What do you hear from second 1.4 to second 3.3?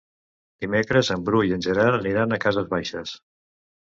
i en Gerard aniran a Cases Baixes.